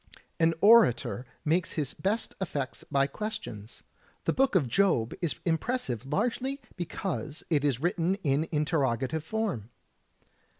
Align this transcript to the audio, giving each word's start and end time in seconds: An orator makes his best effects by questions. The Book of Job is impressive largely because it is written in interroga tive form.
An 0.39 0.55
orator 0.61 1.27
makes 1.45 1.73
his 1.73 1.93
best 1.93 2.33
effects 2.41 2.83
by 2.85 3.05
questions. 3.05 3.83
The 4.23 4.33
Book 4.33 4.55
of 4.55 4.67
Job 4.67 5.13
is 5.21 5.35
impressive 5.45 6.07
largely 6.07 6.59
because 6.75 7.43
it 7.51 7.63
is 7.63 7.79
written 7.79 8.15
in 8.23 8.45
interroga 8.45 9.07
tive 9.07 9.23
form. 9.23 9.69